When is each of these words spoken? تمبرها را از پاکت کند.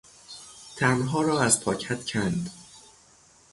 تمبرها 0.77 1.21
را 1.21 1.41
از 1.41 1.61
پاکت 1.63 2.05
کند. 2.05 2.49